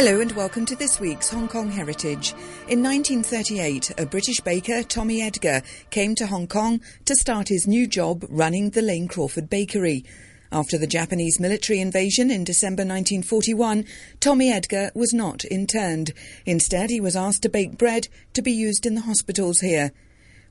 [0.00, 2.32] Hello and welcome to this week's Hong Kong Heritage.
[2.68, 7.84] In 1938, a British baker, Tommy Edgar, came to Hong Kong to start his new
[7.88, 10.04] job running the Lane Crawford Bakery.
[10.52, 13.84] After the Japanese military invasion in December 1941,
[14.20, 16.12] Tommy Edgar was not interned.
[16.46, 19.90] Instead, he was asked to bake bread to be used in the hospitals here.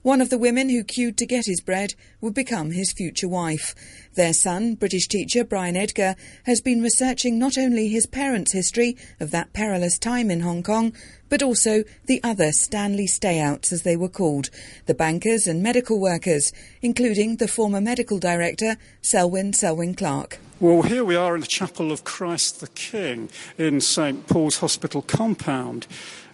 [0.07, 3.75] One of the women who queued to get his bread would become his future wife.
[4.15, 6.15] Their son, British teacher Brian Edgar,
[6.45, 10.93] has been researching not only his parents' history of that perilous time in Hong Kong,
[11.27, 14.49] but also the other Stanley stayouts, as they were called,
[14.85, 20.39] the bankers and medical workers, including the former medical director, Selwyn Selwyn Clarke.
[20.61, 25.01] Well, here we are in the Chapel of Christ the King in St Paul's Hospital
[25.01, 25.85] compound.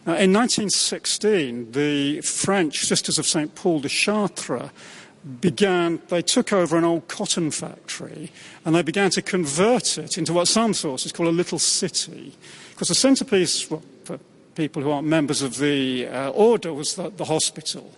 [0.06, 3.56] Uh, in 1916, the French Sisters of St.
[3.56, 4.70] Paul de Chartres
[5.40, 8.30] began, they took over an old cotton factory
[8.66, 12.36] and they began to convert it into what some sources call a little city.
[12.72, 14.20] Because the centrepiece, well, for
[14.56, 17.90] people who aren't members of the uh, order, was the, the hospital.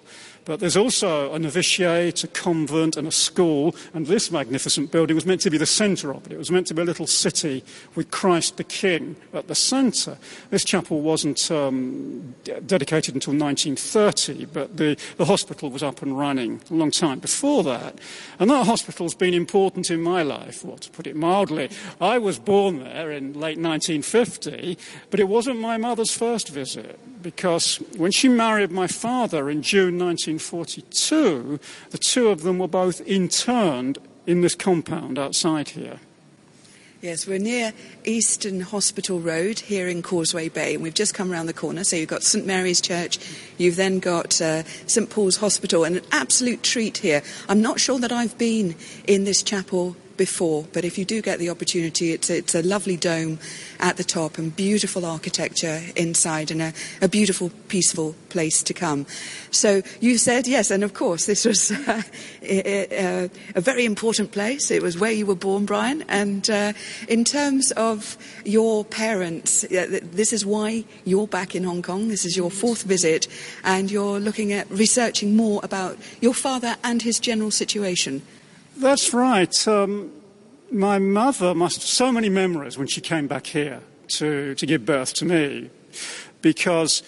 [0.46, 5.26] But there's also a novitiate, a convent, and a school, and this magnificent building was
[5.26, 6.34] meant to be the centre of it.
[6.34, 7.64] It was meant to be a little city
[7.96, 10.18] with Christ the King at the centre.
[10.52, 12.36] This chapel wasn't um,
[12.66, 17.64] dedicated until 1930, but the, the hospital was up and running a long time before
[17.64, 17.98] that.
[18.38, 21.70] And that hospital's been important in my life, well, to put it mildly.
[22.00, 24.78] I was born there in late 1950,
[25.10, 29.98] but it wasn't my mother's first visit because when she married my father in June
[30.36, 31.60] 1942,
[31.92, 33.98] the two of them were both interned
[34.28, 36.00] in this compound outside here.
[37.02, 37.72] Yes, we're near
[38.04, 41.84] Eastern Hospital Road here in Causeway Bay, and we've just come around the corner.
[41.84, 43.20] So you've got St Mary's Church,
[43.58, 47.22] you've then got uh, St Paul's Hospital, and an absolute treat here.
[47.48, 48.76] I'm not sure that I've been
[49.08, 52.98] in this chapel before, but if you do get the opportunity, it's, it's a lovely
[52.98, 53.40] dome
[53.80, 59.06] at the top and beautiful architecture inside and a, a beautiful, peaceful place to come.
[59.52, 62.02] So you said yes, and of course, this was uh,
[62.42, 64.72] a, a, very important place.
[64.72, 66.04] It was where you were born, Brian.
[66.10, 66.74] And uh,
[67.08, 72.10] in terms of your parents, this is why you're back in Hong Kong.
[72.10, 73.28] This is your fourth visit,
[73.64, 78.22] and you're looking at researching more about your father and his general situation.
[78.78, 79.68] That's right.
[79.68, 80.12] Um,
[80.72, 84.86] my mother must have so many memories when she came back here to, to give
[84.86, 85.70] birth to me
[86.42, 87.02] because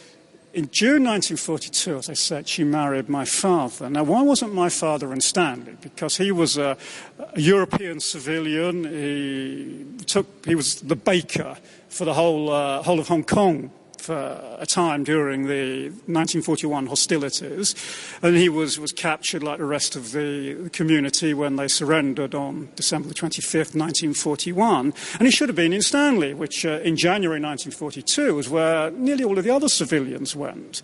[0.53, 3.89] in June 1942, as I said, she married my father.
[3.89, 5.77] Now, why wasn't my father in Stanley?
[5.81, 6.77] Because he was a,
[7.19, 8.85] a European civilian.
[8.85, 11.57] He, took, he was the baker
[11.89, 17.75] for the whole, uh, whole of Hong Kong for a time during the 1941 hostilities,
[18.21, 22.69] and he was, was captured like the rest of the community when they surrendered on
[22.75, 24.93] December the 25th, 1941.
[25.19, 29.23] And he should have been in Stanley, which uh, in January 1942 was where nearly
[29.23, 30.81] all of the other civilians went.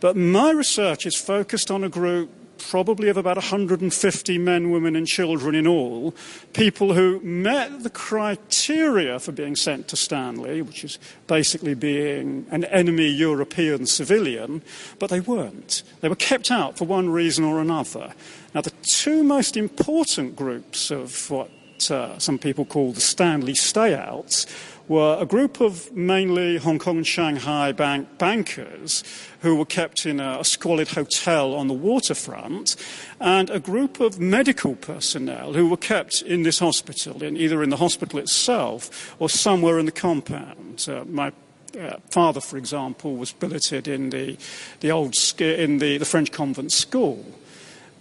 [0.00, 5.06] But my research is focused on a group probably of about 150 men, women, and
[5.06, 6.14] children in all,
[6.52, 12.64] people who met the criteria for being sent to Stanley, which is basically being an
[12.64, 14.62] enemy European civilian,
[14.98, 15.82] but they weren't.
[16.00, 18.14] They were kept out for one reason or another.
[18.54, 21.50] Now, the two most important groups of what
[21.90, 24.46] uh, some people call the Stanley stayouts
[24.88, 29.02] were a group of mainly Hong Kong and Shanghai bank bankers
[29.40, 32.76] who were kept in a, a squalid hotel on the waterfront,
[33.20, 37.70] and a group of medical personnel who were kept in this hospital, in, either in
[37.70, 40.86] the hospital itself or somewhere in the compound.
[40.88, 41.32] Uh, my
[41.78, 44.36] uh, father, for example, was billeted in the,
[44.80, 47.24] the old in the, the French convent school.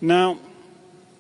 [0.02, 0.38] Now,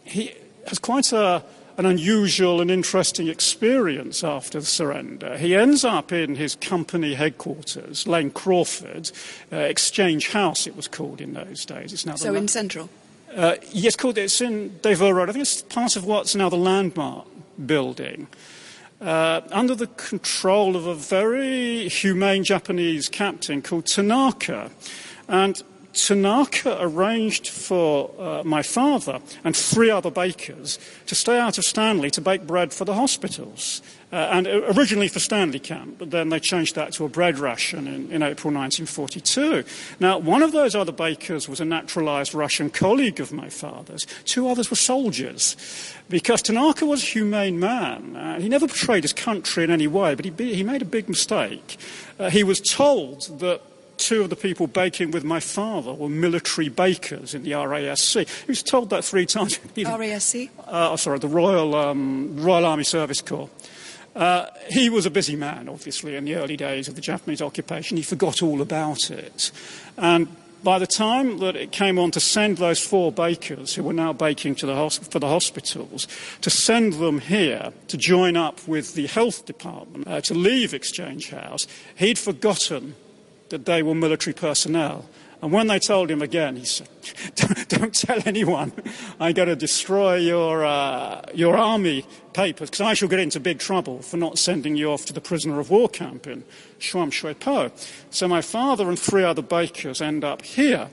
[0.03, 0.33] he
[0.67, 1.43] has quite a
[1.77, 5.37] an unusual and interesting experience after the surrender.
[5.37, 9.11] He ends up in his company headquarters, Lane Crawford,
[9.51, 11.91] uh, Exchange House, it was called in those days.
[11.91, 12.89] It's now so in Central?
[13.35, 15.29] Uh, yes, called, it's in Des Voeux Road.
[15.29, 17.27] I think it's part of what's now the Landmark
[17.65, 18.27] building.
[19.01, 24.71] Uh, under the control of a very humane Japanese captain called Tanaka.
[25.27, 25.61] And
[25.95, 32.11] Tanaka arranged for uh, my father and three other bakers to stay out of Stanley
[32.11, 33.81] to bake bread for the hospitals.
[34.11, 37.87] Uh, and originally for Stanley Camp, but then they changed that to a bread ration
[37.87, 39.63] in, in April 1942.
[39.99, 44.05] Now, one of those other bakers was a naturalized Russian colleague of my father's.
[44.23, 45.57] Two others were soldiers.
[46.07, 48.15] Because Tanaka was a humane man.
[48.15, 51.09] Uh, he never betrayed his country in any way, but he, he made a big
[51.09, 51.77] mistake.
[52.19, 53.61] Uh, he was told that
[53.97, 58.27] two of the people baking with my father were military bakers in the RASC.
[58.27, 59.57] He was told that three times.
[59.75, 60.49] RASC?
[60.59, 63.49] Uh, oh, sorry, the Royal, um, Royal Army Service Corps.
[64.15, 67.97] Uh, he was a busy man, obviously, in the early days of the Japanese occupation.
[67.97, 69.51] He forgot all about it.
[69.97, 70.27] And
[70.63, 74.11] by the time that it came on to send those four bakers who were now
[74.13, 76.07] baking the for the hospitals,
[76.41, 81.29] to send them here to join up with the health department uh, to leave Exchange
[81.29, 82.95] House, he'd forgotten
[83.49, 85.05] that they were military personnel
[85.45, 86.89] and when they told him again, he said,
[87.35, 88.73] don't, don't tell anyone.
[89.19, 92.03] I'm going to destroy your, uh, your army
[92.33, 95.21] papers because I shall get into big trouble for not sending you off to the
[95.21, 96.43] prisoner of war camp in
[96.79, 97.71] Sham Shui Po.
[98.09, 100.89] So my father and three other bakers end up here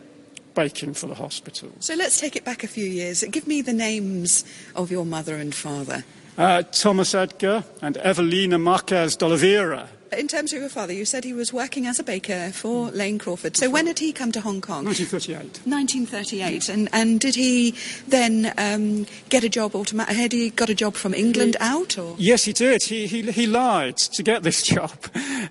[0.54, 1.70] baking for the hospital.
[1.80, 3.24] So let's take it back a few years.
[3.30, 4.44] Give me the names
[4.76, 6.04] of your mother and father.
[6.36, 9.88] Uh, Thomas Edgar and Evelina Marques de Oliveira.
[10.16, 13.18] In terms of your father, you said he was working as a baker for Lane
[13.18, 13.56] Crawford.
[13.56, 14.84] So when did he come to Hong Kong?
[14.84, 15.66] 1938.
[15.66, 16.68] 1938.
[16.68, 17.74] And, and did he
[18.06, 20.20] then um, get a job automatically?
[20.20, 21.96] Had he got a job from England he, out?
[21.96, 22.14] Or?
[22.18, 22.82] Yes, he did.
[22.82, 24.92] He, he, he lied to get this job.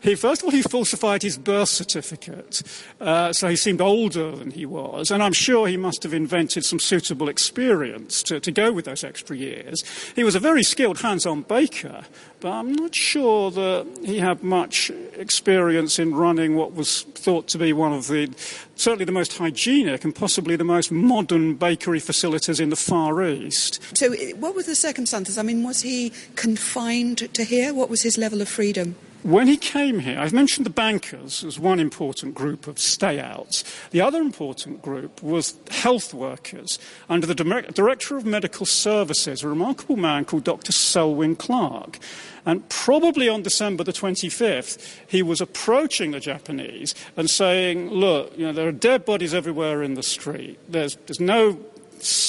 [0.04, 2.62] He, first of all, he falsified his birth certificate.
[3.00, 5.10] Uh, so he seemed older than he was.
[5.10, 9.04] And I'm sure he must have invented some suitable experience to, to go with those
[9.04, 9.84] extra years.
[10.16, 12.04] He was a very skilled hands-on baker,
[12.40, 17.58] but I'm not sure that he had much experience in running what was thought to
[17.58, 18.30] be one of the,
[18.76, 23.80] certainly the most hygienic and possibly the most modern bakery facilities in the Far East.
[23.98, 25.38] So, what were the circumstances?
[25.38, 27.74] I mean, was he confined to here?
[27.74, 28.96] What was his level of freedom?
[29.24, 33.64] When he came here, I've mentioned the bankers as one important group of stay-outs.
[33.92, 39.96] The other important group was health workers under the Director of Medical Services, a remarkable
[39.96, 40.72] man called Dr.
[40.72, 42.00] Selwyn Clarke.
[42.48, 48.48] And probably on December the 25th, he was approaching the Japanese and saying, look, you
[48.48, 50.58] know, there are dead bodies everywhere in the street.
[50.68, 51.60] There's, there's no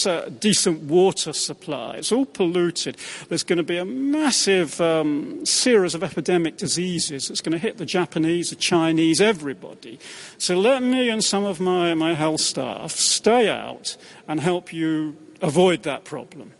[0.06, 1.96] uh, decent water supply.
[1.96, 2.96] It's all polluted.
[3.28, 7.78] There's going to be a massive um, series of epidemic diseases that's going to hit
[7.78, 9.98] the Japanese, the Chinese, everybody.
[10.38, 13.96] So let me and some of my, my health staff stay out
[14.28, 16.52] and help you avoid that problem.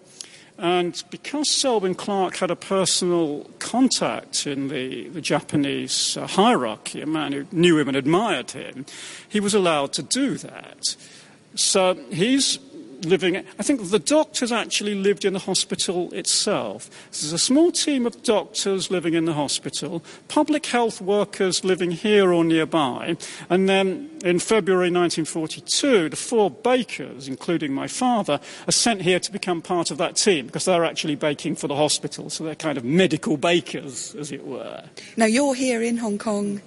[0.59, 7.07] And because Selwyn Clarke had a personal contact in the, the Japanese uh, hierarchy, a
[7.07, 8.87] man who knew him and admired him,
[9.29, 10.97] he was allowed to do that.
[11.55, 12.59] So he's
[13.05, 13.37] living.
[13.37, 16.91] I think the doctors actually lived in the hospital itself.
[17.11, 22.33] There's a small team of doctors living in the hospital, public health workers living here
[22.33, 23.17] or nearby,
[23.49, 29.33] and then in February 1942, the four bakers, including my father, are sent here to
[29.33, 32.79] become part of that team because they're actually baking for the hospital, so they're kind
[32.79, 34.85] of medical bakers, as it were.
[35.17, 36.61] Now, you're here in Hong Kong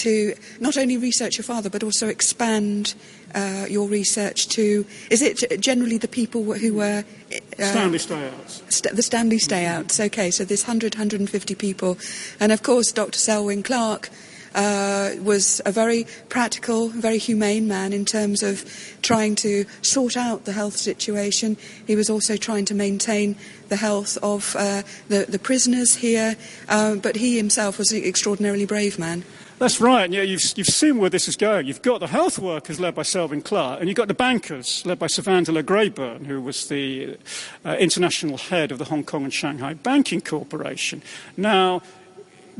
[0.00, 2.94] to not only research your father but also expand
[3.34, 4.84] uh, your research to?
[5.10, 7.04] Is it generally the people who were.
[7.30, 8.72] Uh, Stanley Stayouts.
[8.72, 11.98] St- the Stanley Stayouts, okay, so there's 100, 150 people.
[12.38, 13.18] And of course, Dr.
[13.18, 14.10] Selwyn Clarke.
[14.52, 18.64] Uh, was a very practical, very humane man in terms of
[19.00, 21.56] trying to sort out the health situation.
[21.86, 23.36] He was also trying to maintain
[23.68, 26.34] the health of uh, the, the, prisoners here,
[26.68, 29.22] uh, but he himself was an extraordinarily brave man.
[29.60, 30.10] That's right.
[30.10, 31.66] Yeah, you've, you've seen where this is going.
[31.66, 34.98] You've got the health workers led by Selwyn Clarke, and you've got the bankers led
[34.98, 37.18] by Sir Vandeleur Grayburn, who was the
[37.66, 41.02] uh, international head of the Hong Kong and Shanghai Banking Corporation.
[41.36, 41.82] Now,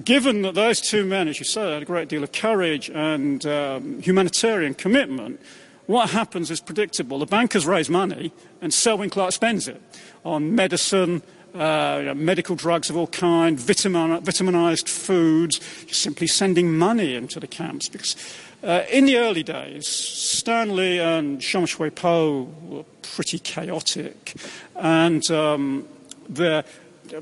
[0.05, 3.46] given that those two men, as you say, had a great deal of courage and
[3.46, 5.41] um, humanitarian commitment,
[5.86, 7.19] what happens is predictable.
[7.19, 9.81] The bankers raise money, and Selwyn Clarke spends it
[10.22, 11.22] on medicine,
[11.54, 17.88] uh, medical drugs of all kinds, vitamin, vitaminized foods, simply sending money into the camps.
[17.88, 18.16] Because
[18.62, 24.34] uh, in the early days, Stanley and Sham Shui Po were pretty chaotic.
[24.76, 25.88] And um,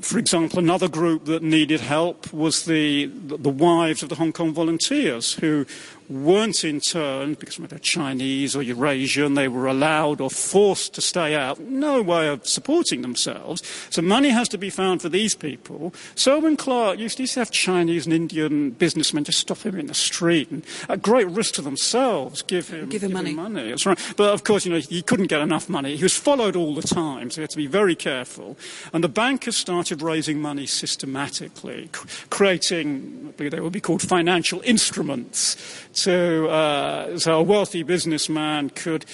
[0.01, 4.53] for example, another group that needed help was the, the wives of the Hong Kong
[4.53, 5.65] volunteers who
[6.09, 11.59] weren't interned because they're Chinese or Eurasian, they were allowed or forced to stay out.
[11.59, 13.61] No way of supporting themselves.
[13.89, 15.93] So money has to be found for these people.
[16.15, 19.87] Selwyn Clarke used to, used to have Chinese and Indian businessmen just stop him in
[19.87, 23.29] the street and at great risk to themselves give him, give him give money.
[23.29, 23.69] Him money.
[23.69, 23.99] That's right.
[24.17, 25.95] But of course, you know, he couldn't get enough money.
[25.95, 28.57] He was followed all the time, so he had to be very careful.
[28.93, 31.89] And the bankers started raising money systematically,
[32.29, 35.55] creating, I believe they would be called financial instruments
[35.99, 39.05] so, uh, so a wealthy businessman could.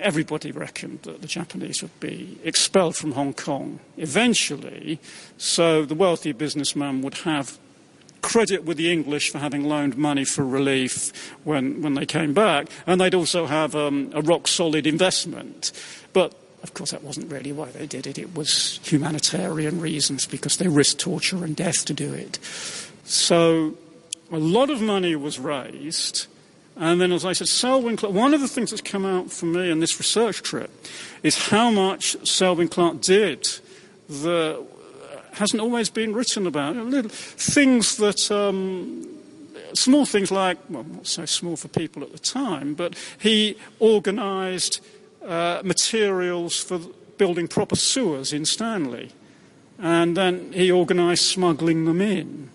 [0.00, 5.00] Everybody reckoned that the Japanese would be expelled from Hong Kong eventually,
[5.38, 7.58] so the wealthy businessman would have
[8.20, 12.68] credit with the English for having loaned money for relief when, when they came back,
[12.86, 15.72] and they'd also have um, a rock solid investment.
[16.12, 18.18] But of course, that wasn't really why they did it.
[18.18, 22.38] It was humanitarian reasons because they risked torture and death to do it.
[23.04, 23.76] So
[24.30, 26.26] a lot of money was raised.
[26.76, 29.46] And then, as I said, Selwyn Clarke, one of the things that's come out for
[29.46, 30.70] me in this research trip
[31.22, 33.48] is how much Selwyn Clarke did
[34.08, 34.64] that
[35.32, 36.76] hasn't always been written about.
[36.76, 39.06] Little things that, um,
[39.74, 44.80] small things like, well, not so small for people at the time, but he organised
[45.26, 46.80] uh, materials for
[47.18, 49.10] building proper sewers in Stanley.
[49.78, 52.50] And then he organised smuggling them in.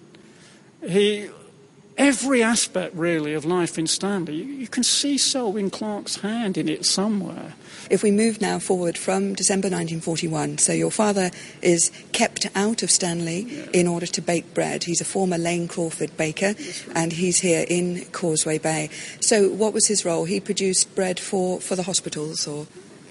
[0.88, 1.30] He
[1.98, 4.36] every aspect really of life in Stanley.
[4.36, 7.54] You, you, can see Selwyn Clarke's hand in it somewhere.
[7.90, 11.32] If we move now forward from December 1941, so your father
[11.62, 13.66] is kept out of Stanley yeah.
[13.74, 14.86] in order to bake bread.
[14.86, 16.56] He's a former Lane Crawford baker,
[16.96, 18.90] and he's here in Causeway Bay.
[19.20, 20.26] So, what was his role?
[20.26, 22.68] He produced bread for, for the hospitals, or?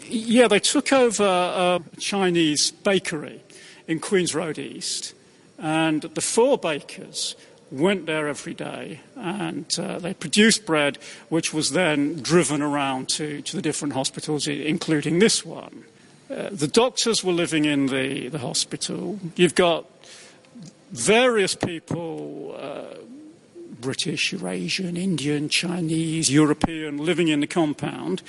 [0.08, 3.42] Yeah, they took over a Chinese bakery
[3.86, 5.14] in Queens Road East,
[5.58, 7.36] and the four bakers
[7.72, 10.98] went there every day and uh, they produced bread
[11.30, 15.84] which was then driven around to, to the different hospitals, including this one.
[16.30, 19.18] Uh, the doctors were living in the, the hospital.
[19.36, 19.86] You've got
[20.90, 22.41] various people
[23.82, 28.22] British, Eurasian, Indian, Chinese, European living in the compound.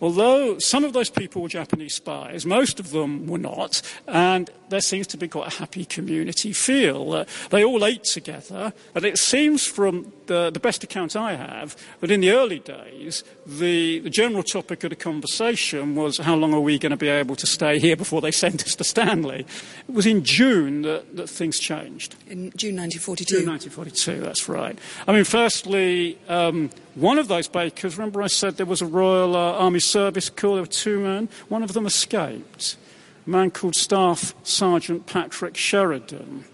[0.00, 4.80] Although some of those people were Japanese spies, most of them were not, and there
[4.80, 7.12] seems to be quite a happy community feel.
[7.12, 11.76] Uh, they all ate together, and it seems from the, the, best account I have
[12.00, 16.52] that in the early days, the, the general topic of the conversation was how long
[16.52, 19.46] are we going to be able to stay here before they send us to Stanley?
[19.88, 22.14] It was in June that, that things changed.
[22.26, 23.38] In June 1942?
[23.38, 24.78] June 1942, that's right.
[25.06, 29.36] I mean, firstly, um, one of those bakers, remember I said there was a Royal
[29.36, 32.76] uh, Army Service Corps, there were two men, one of them escaped.
[33.26, 36.44] A man called Staff Sergeant Patrick Sheridan.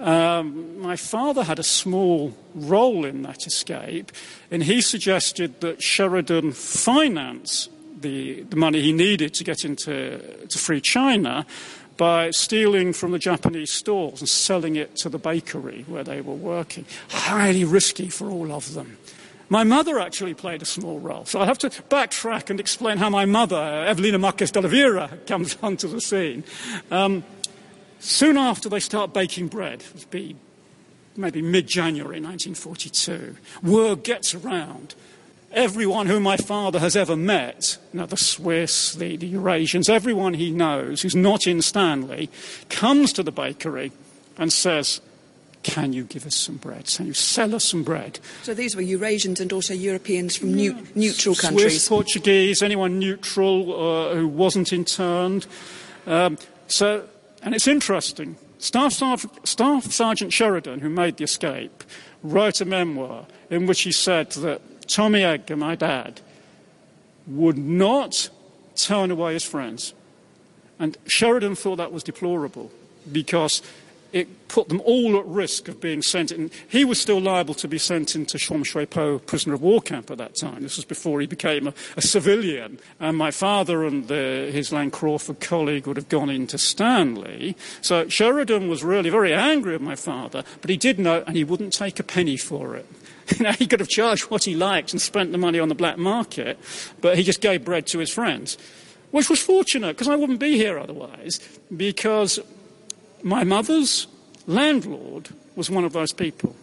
[0.00, 4.10] Um, my father had a small role in that escape,
[4.50, 7.68] and he suggested that Sheridan finance
[8.00, 11.46] the, the money he needed to get into to free China
[11.96, 16.34] by stealing from the Japanese stores and selling it to the bakery where they were
[16.34, 16.84] working.
[17.08, 18.98] Highly risky for all of them.
[19.48, 21.26] My mother actually played a small role.
[21.26, 23.56] So I have to backtrack and explain how my mother,
[23.86, 26.42] Evelina Marques de Oliveira, comes onto the scene.
[26.90, 27.22] Um,
[27.98, 30.36] soon after they start baking bread, it would be
[31.16, 34.94] maybe mid January 1942, word gets around.
[35.52, 40.34] Everyone whom my father has ever met, you know, the Swiss, the, the Eurasians, everyone
[40.34, 42.30] he knows who's not in Stanley,
[42.70, 43.92] comes to the bakery
[44.38, 45.00] and says,
[45.62, 46.86] can you give us some bread?
[46.86, 48.18] Can you sell us some bread?
[48.42, 50.72] So these were Eurasians and also Europeans from yeah.
[50.94, 51.72] neutral countries.
[51.72, 55.46] Swiss, Portuguese, anyone neutral uh, who wasn't interned.
[56.06, 57.06] Um, so,
[57.42, 58.36] and it's interesting.
[58.58, 58.92] Staff,
[59.44, 61.84] Staff Sergeant Sheridan, who made the escape,
[62.22, 66.20] wrote a memoir in which he said that Tommy Edgar, my dad,
[67.26, 68.28] would not
[68.76, 69.94] turn away his friends.
[70.78, 72.70] And Sheridan thought that was deplorable
[73.10, 73.62] because
[74.12, 76.50] it put them all at risk of being sent in.
[76.68, 80.10] He was still liable to be sent into Sham Shui Po prisoner of war camp
[80.10, 80.62] at that time.
[80.62, 82.78] This was before he became a, a civilian.
[83.00, 87.56] And my father and the, his Lane Crawford colleague would have gone into Stanley.
[87.80, 91.44] So Sheridan was really very angry with my father, but he did know, and he
[91.44, 92.86] wouldn't take a penny for it.
[93.38, 95.74] You know, he could have charged what he liked and spent the money on the
[95.74, 96.58] black market,
[97.00, 98.58] but he just gave bread to his friends,
[99.10, 101.38] which was fortunate because I wouldn't be here otherwise.
[101.74, 102.40] Because
[103.22, 104.06] my mother's
[104.46, 106.56] landlord was one of those people.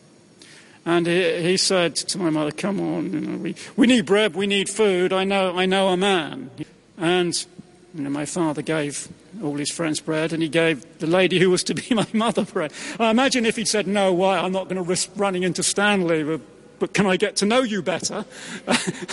[0.86, 4.36] And he, he said to my mother, Come on, you know, we, we need bread,
[4.36, 6.50] we need food, I know, I know a man.
[6.98, 7.46] And
[7.94, 9.08] you know, my father gave
[9.44, 12.46] all his friends bread, and he gave the lady who was to be my mother
[12.46, 12.74] bread.
[13.00, 16.24] I imagine if he'd said, No, why, I'm not going to risk running into Stanley,
[16.24, 16.42] but,
[16.80, 18.26] but can I get to know you better?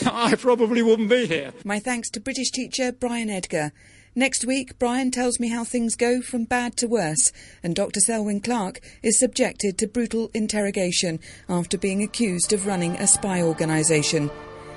[0.07, 1.53] I probably wouldn't be here.
[1.65, 3.73] My thanks to British teacher Brian Edgar.
[4.19, 7.33] Next week, Brian tells me how things go from bad to worse,
[7.63, 8.01] and Dr.
[8.01, 11.21] Selwyn Clarke is subjected to brutal interrogation
[11.51, 14.31] after being accused of running a spy organisation.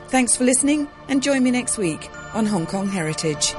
[0.10, 3.55] Thanks for listening, and join me next week on Hong Kong Heritage.